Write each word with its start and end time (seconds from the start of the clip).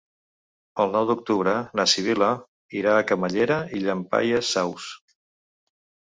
El 0.83 0.93
nou 0.93 1.03
d'octubre 1.09 1.51
na 1.79 1.83
Sibil·la 1.91 2.29
irà 2.79 2.95
a 2.99 3.03
Camallera 3.11 3.59
i 3.81 3.83
Llampaies 3.83 4.49
Saus. 4.57 4.89